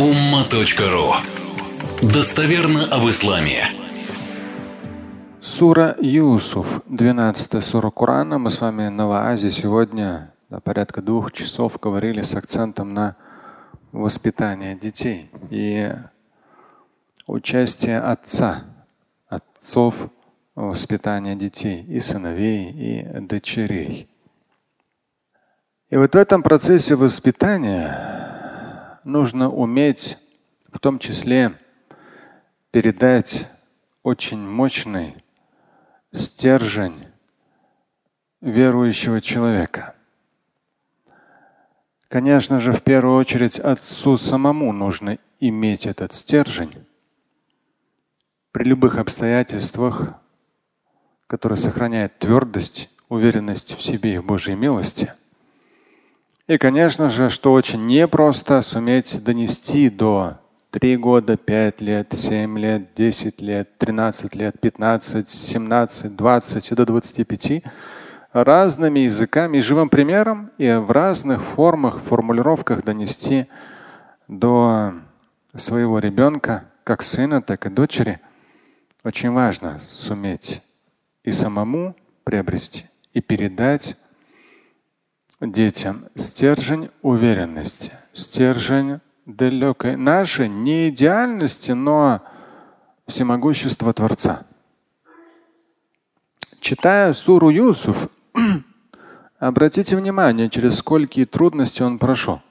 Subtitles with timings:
[0.00, 1.12] umma.ru
[2.00, 3.64] Достоверно об исламе.
[5.42, 8.38] Сура Юсуф, 12 сура Корана.
[8.38, 13.14] Мы с вами на Ваазе сегодня на порядка двух часов говорили с акцентом на
[13.92, 15.92] воспитание детей и
[17.26, 18.64] участие отца,
[19.28, 20.08] отцов
[20.54, 24.08] в воспитании детей, и сыновей, и дочерей.
[25.90, 28.29] И вот в этом процессе воспитания
[29.04, 30.18] нужно уметь
[30.72, 31.58] в том числе
[32.70, 33.48] передать
[34.02, 35.16] очень мощный
[36.12, 37.06] стержень
[38.40, 39.94] верующего человека.
[42.08, 46.86] Конечно же, в первую очередь отцу самому нужно иметь этот стержень
[48.50, 50.14] при любых обстоятельствах,
[51.28, 55.14] который сохраняет твердость, уверенность в себе и в Божьей милости–
[56.50, 60.38] и, конечно же, что очень непросто суметь донести до
[60.72, 66.86] 3 года, 5 лет, 7 лет, 10 лет, 13 лет, 15, 17, 20 и до
[66.86, 67.62] 25
[68.32, 73.46] разными языками и живым примером и в разных формах, формулировках донести
[74.26, 74.94] до
[75.54, 78.18] своего ребенка, как сына, так и дочери.
[79.04, 80.62] Очень важно суметь
[81.22, 83.96] и самому приобрести, и передать
[85.40, 92.22] детям стержень уверенности, стержень далекой нашей не идеальности, но
[93.06, 94.44] всемогущества Творца.
[96.60, 98.08] Читая суру Юсуф,
[99.38, 102.42] обратите внимание, через сколько трудностей он прошел.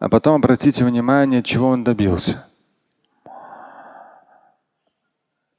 [0.00, 2.47] А потом обратите внимание, чего он добился.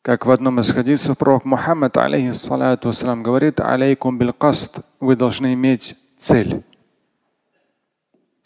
[0.09, 4.33] Как в одном из хадисов пророк Мухаммад, алейхиссалату говорит, алейкум бил
[4.99, 6.63] вы должны иметь цель.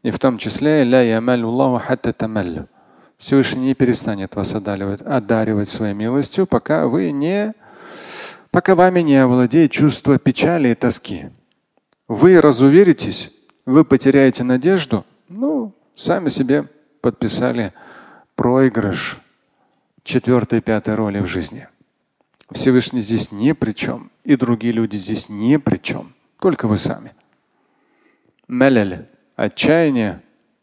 [0.01, 1.01] И в том числе ля
[3.17, 7.53] Всевышний не перестанет вас одаривать, одаривать своей милостью, пока вы не,
[8.51, 11.29] пока вами не овладеет чувство печали и тоски.
[12.09, 13.31] Вы разуверитесь,
[13.65, 16.67] вы потеряете надежду, ну, сами себе
[16.99, 17.71] подписали
[18.35, 19.22] проигрыш
[20.03, 21.67] четвертой, пятой роли в жизни.
[22.51, 27.13] Всевышний здесь ни при чем, и другие люди здесь ни при чем, только вы сами.
[28.47, 30.21] Мелель, отчаяние,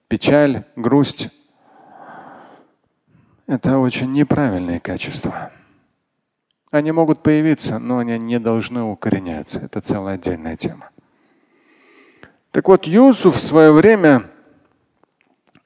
[0.09, 1.31] печаль, грусть–
[3.47, 5.51] это очень неправильные качества.
[6.71, 9.59] Они могут появиться, но они не должны укореняться.
[9.59, 10.91] Это целая отдельная тема.
[12.53, 14.31] Так вот, Юсуф в свое время,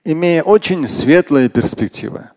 [0.02, 2.30] имея очень светлые перспективы,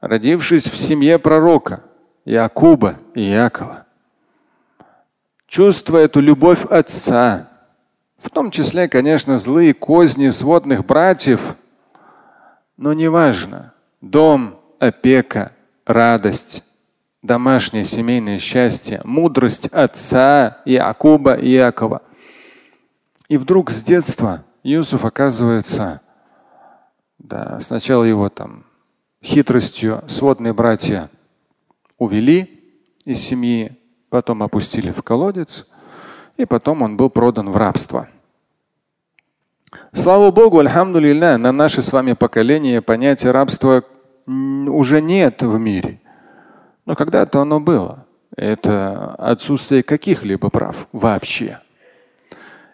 [0.00, 1.82] родившись в семье пророка
[2.24, 3.86] Якуба и Якова,
[5.46, 7.48] чувствуя эту любовь отца,
[8.16, 11.54] в том числе, конечно, злые козни сводных братьев,
[12.76, 15.52] но неважно, дом, опека,
[15.86, 16.64] радость,
[17.22, 22.02] домашнее семейное счастье, мудрость отца Якуба и Якова.
[23.28, 26.00] И вдруг с детства Иосиф оказывается,
[27.18, 28.67] да, сначала его там
[29.22, 31.10] хитростью сводные братья
[31.98, 32.62] увели
[33.04, 33.76] из семьи,
[34.10, 35.66] потом опустили в колодец,
[36.36, 38.08] и потом он был продан в рабство.
[39.92, 43.84] Слава Богу, альхамдулилля, на наше с вами поколение понятия рабства
[44.26, 46.00] уже нет в мире.
[46.86, 48.06] Но когда-то оно было.
[48.36, 51.60] Это отсутствие каких-либо прав вообще.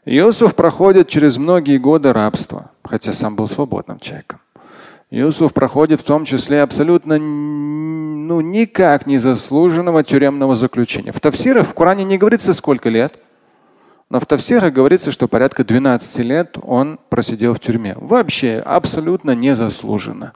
[0.04, 4.40] Иосиф проходит через многие годы рабства, хотя сам был свободным человеком.
[5.14, 11.12] Юсуф проходит в том числе абсолютно ну, никак не заслуженного тюремного заключения.
[11.12, 13.20] В Тавсирах в Коране не говорится сколько лет,
[14.10, 17.94] но в Тавсирах говорится, что порядка 12 лет он просидел в тюрьме.
[17.96, 20.32] Вообще абсолютно незаслуженно.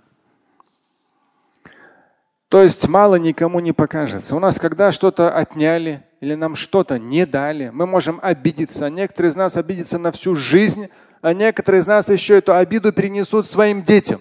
[2.48, 4.36] То есть мало никому не покажется.
[4.36, 8.88] У нас, когда что-то отняли или нам что-то не дали, мы можем обидеться.
[8.88, 10.88] Некоторые из нас обидятся на всю жизнь,
[11.20, 14.20] а некоторые из нас еще эту обиду перенесут своим детям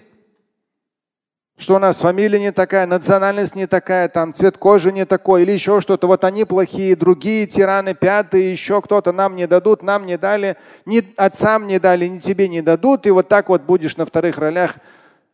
[1.58, 5.50] что у нас фамилия не такая, национальность не такая, там цвет кожи не такой или
[5.50, 6.06] еще что-то.
[6.06, 10.56] Вот они плохие, другие тираны, пятые, еще кто-то нам не дадут, нам не дали,
[10.86, 13.08] ни отцам не дали, ни тебе не дадут.
[13.08, 14.76] И вот так вот будешь на вторых ролях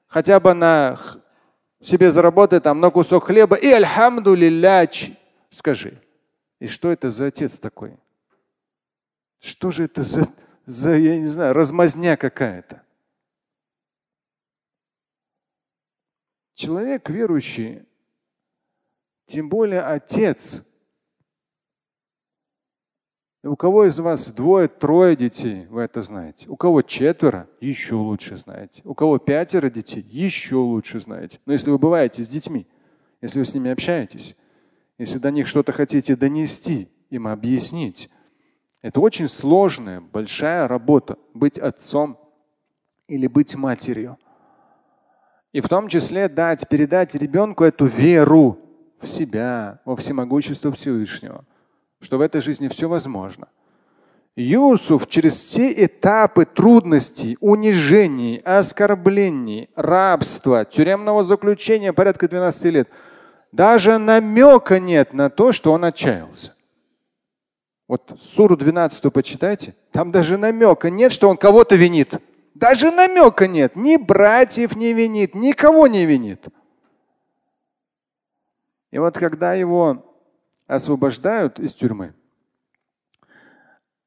[0.07, 0.99] хотя бы на
[1.83, 3.57] себе заработать там на кусок хлеба.
[3.57, 4.35] И альхамду
[5.51, 6.01] скажи.
[6.59, 7.99] И что это за отец такой?
[9.41, 10.27] Что же это за,
[10.65, 12.84] за я не знаю, размазня какая-то?
[16.55, 17.83] Человек верующий,
[19.27, 20.65] тем более отец,
[23.43, 26.49] у кого из вас двое, трое детей, вы это знаете.
[26.49, 28.81] У кого четверо, еще лучше знаете.
[28.85, 31.41] У кого пятеро детей, еще лучше знаете.
[31.45, 32.67] Но если вы бываете с детьми,
[33.21, 34.35] если вы с ними общаетесь,
[34.97, 38.09] если до них что-то хотите донести, им объяснить,
[38.81, 42.19] это очень сложная, большая работа быть отцом
[43.09, 44.17] или быть матерью.
[45.55, 48.59] И в том числе дать, передать ребенку эту веру
[49.01, 51.45] в себя, во всемогущество Всевышнего,
[52.01, 53.47] что в этой жизни все возможно.
[54.35, 62.89] Юсуф через все этапы трудностей, унижений, оскорблений, рабства, тюремного заключения порядка 12 лет,
[63.53, 66.53] даже намека нет на то, что он отчаялся.
[67.87, 72.21] Вот суру 12 почитайте, там даже намека нет, что он кого-то винит.
[72.55, 73.77] Даже намека нет.
[73.77, 76.47] Ни братьев не винит, никого не винит.
[78.93, 80.17] И вот когда его
[80.69, 82.15] освобождают из тюрьмы,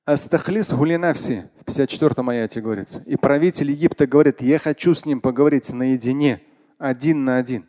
[0.05, 3.03] Астахлис гулинавси в 54-м аяте говорится.
[3.05, 6.41] И правитель Египта говорит, я хочу с ним поговорить наедине,
[6.77, 7.67] один на один,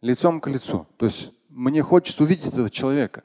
[0.00, 0.86] лицом к лицу.
[0.96, 3.22] То есть мне хочется увидеть этого человека.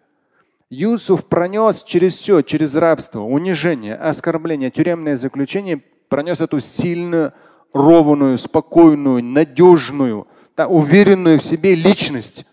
[0.70, 7.34] Юсуф пронес через все, через рабство, унижение, оскорбление, тюремное заключение, пронес эту сильную,
[7.72, 10.28] ровную, спокойную, надежную,
[10.58, 12.46] да, уверенную в себе личность.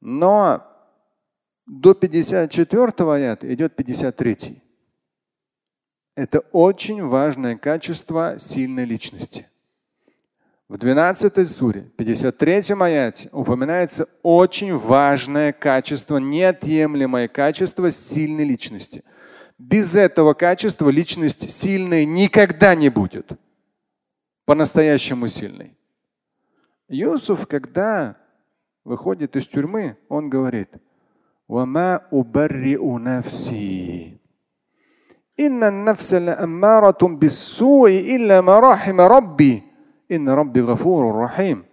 [0.00, 0.64] Но
[1.66, 4.62] до 54 аята идет 53.
[6.14, 9.48] Это очень важное качество сильной личности.
[10.68, 19.04] В 12 суре, 53 аяте упоминается очень важное качество, неотъемлемое качество сильной личности–
[19.58, 23.30] без этого качества личность сильной никогда не будет.
[24.44, 25.76] По-настоящему сильной.
[26.88, 28.16] Юсуф, когда
[28.84, 30.70] выходит из тюрьмы, он говорит,
[31.48, 34.20] «Вама убарриу нафси».
[35.36, 39.64] Инна нафсаля аммаратум биссуи илля марахима рабби.
[40.08, 41.65] Инна рабби гафуру рахим.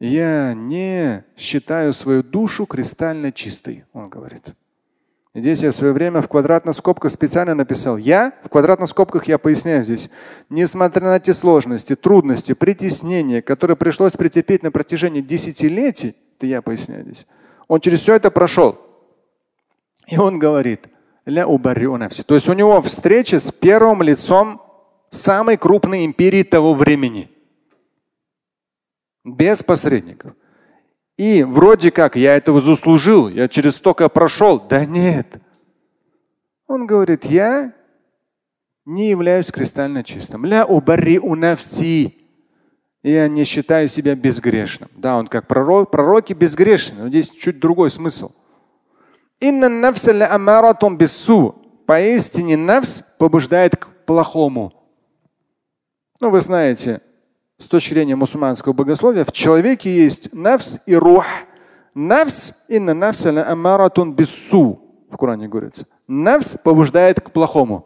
[0.00, 4.54] Я не считаю свою душу кристально чистой, он говорит.
[5.34, 7.96] Здесь я в свое время в квадратных скобках специально написал.
[7.96, 10.08] Я в квадратных скобках я поясняю здесь.
[10.48, 17.04] Несмотря на те сложности, трудности, притеснения, которые пришлось претерпеть на протяжении десятилетий, это я поясняю
[17.04, 17.26] здесь.
[17.66, 18.78] Он через все это прошел.
[20.06, 20.86] И он говорит,
[21.26, 24.62] ля То есть у него встреча с первым лицом
[25.10, 27.30] самой крупной империи того времени
[29.34, 30.34] без посредников.
[31.16, 34.60] И вроде как я этого заслужил, я через столько прошел.
[34.60, 35.26] Да нет.
[36.68, 37.72] Он говорит, я
[38.84, 40.44] не являюсь кристально чистым.
[40.44, 42.14] Ля убари унавси.
[43.02, 44.90] Я не считаю себя безгрешным.
[44.96, 48.32] Да, он как пророк, пророки безгрешны, но здесь чуть другой смысл.
[49.40, 49.92] Инна
[50.30, 51.54] амаратум бису.
[51.86, 54.72] Поистине навс побуждает к плохому.
[56.20, 57.00] Ну, вы знаете,
[57.58, 61.26] с точки зрения мусульманского богословия, в человеке есть нафс и рух.
[61.94, 64.80] Нафс инна нафса амаратун бису.
[65.10, 65.86] В Коране говорится.
[66.06, 67.84] Нафс побуждает к плохому.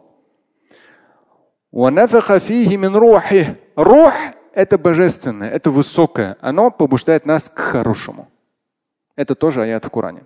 [3.75, 4.13] Рух–
[4.53, 6.37] это божественное, это высокое.
[6.39, 8.29] Оно побуждает нас к хорошему.
[9.15, 10.25] Это тоже аят в Коране.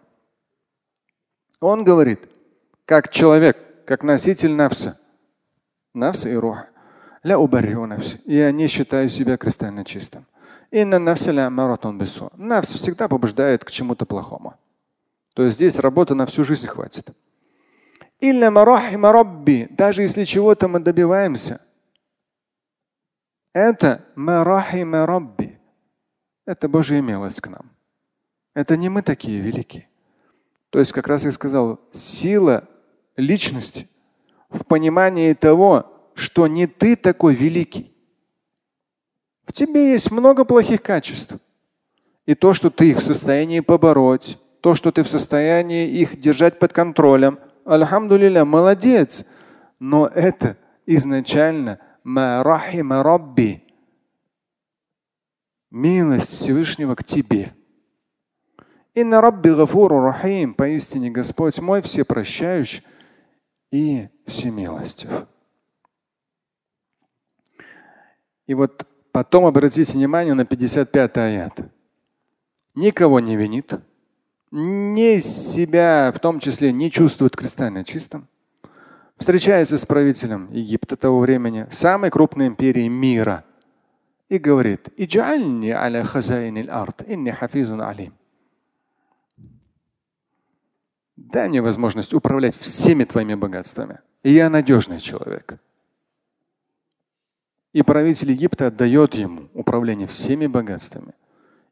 [1.61, 2.29] Он говорит,
[2.85, 4.99] как человек, как носитель нафса.
[5.93, 6.65] Нафс и рух
[7.27, 8.19] ля убаррю нафси.
[8.25, 10.25] Я не считаю себя кристально чистым.
[10.71, 12.31] Инна нафсиля маратон бису.
[12.37, 14.53] Нафс всегда побуждает к чему-то плохому.
[15.33, 17.09] То есть здесь работы на всю жизнь хватит.
[18.19, 19.67] Илля марахима рабби.
[19.69, 21.61] Даже если чего-то мы добиваемся,
[23.53, 25.59] это марахима рабби.
[26.45, 27.71] Это Божья милость к нам.
[28.53, 29.87] Это не мы такие велики.
[30.69, 32.67] То есть, как раз я сказал, сила
[33.17, 33.87] личности
[34.49, 37.93] в понимании того, что не ты такой великий.
[39.43, 41.35] В тебе есть много плохих качеств.
[42.25, 46.57] И то, что ты их в состоянии побороть, то, что ты в состоянии их держать
[46.57, 49.25] под контролем, альхамдулилля, молодец.
[49.79, 50.57] Но это
[50.87, 53.63] изначально рабби,
[55.69, 57.53] милость Всевышнего к тебе.
[58.95, 62.83] И на Рабби Гафуру Рахим, поистине Господь мой всепрощающий
[63.71, 65.27] и всемилостив.
[68.47, 71.59] И вот потом обратите внимание на 55 аят.
[72.75, 73.73] Никого не винит,
[74.51, 78.27] не себя в том числе не чувствует кристально чистым.
[79.17, 83.43] Встречается с правителем Египта того времени, самой крупной империи мира.
[84.29, 88.13] и говорит, «Иджальни аля хазайнил арт, инни хафизун алим».
[91.15, 93.99] Дай мне возможность управлять всеми твоими богатствами.
[94.23, 95.59] И я надежный человек.
[97.77, 101.13] И правитель Египта отдает ему управление всеми богатствами.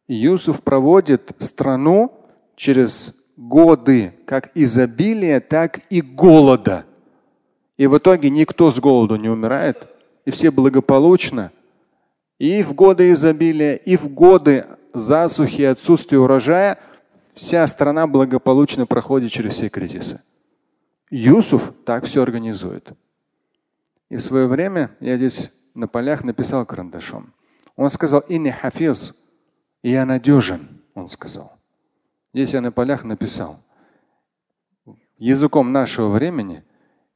[0.07, 2.13] И Юсуф проводит страну
[2.55, 6.85] через годы как изобилия, так и голода.
[7.77, 9.87] И в итоге никто с голоду не умирает,
[10.25, 11.51] и все благополучно.
[12.37, 16.77] И в годы изобилия, и в годы засухи и отсутствия урожая
[17.33, 20.21] вся страна благополучно проходит через все кризисы.
[21.09, 22.91] Юсуф так все организует.
[24.09, 27.33] И в свое время я здесь на полях написал карандашом.
[27.75, 29.13] Он сказал, инни хафиз,
[29.83, 31.57] я надежен, он сказал.
[32.33, 33.59] Здесь я на полях написал.
[35.17, 36.63] Языком нашего времени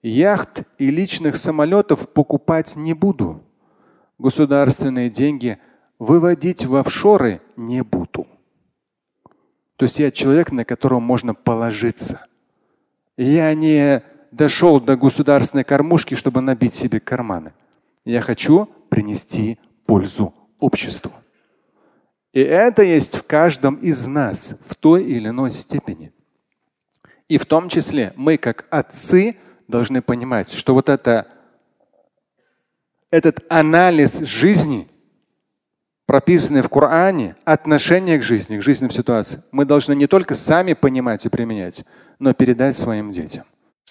[0.02, 3.44] яхт и личных самолетов покупать не буду.
[4.18, 5.58] Государственные деньги
[5.98, 8.28] выводить в офшоры не буду.
[9.78, 12.26] То есть я человек, на которого можно положиться.
[13.18, 17.54] Я не дошел до государственной кормушки, чтобы набить себе карманы.
[18.10, 21.12] Я хочу принести пользу обществу.
[22.34, 26.12] И это есть в каждом из нас в той или иной степени.
[27.28, 29.38] И в том числе мы, как отцы,
[29.68, 31.28] должны понимать, что вот это,
[33.12, 34.88] этот анализ жизни,
[36.08, 41.28] прописанный в Коране, отношение к жизни, к жизненным ситуациям, мы должны не только сами понимать
[41.28, 41.86] и применять,
[42.18, 43.46] но передать своим детям.